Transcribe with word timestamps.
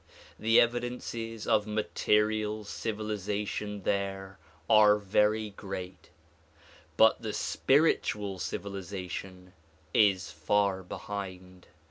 The 0.39 0.59
evidences 0.59 1.45
of 1.45 1.67
material 1.67 2.63
civilization 2.63 3.83
there 3.83 4.39
are 4.67 4.97
very 4.97 5.51
great 5.51 6.09
but 6.97 7.21
the 7.21 7.33
spiritual 7.33 8.39
civilization 8.39 9.53
is 9.93 10.31
far 10.31 10.81
behind. 10.81 11.67